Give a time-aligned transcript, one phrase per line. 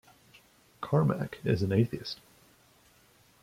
[0.81, 2.19] Carmack is an atheist.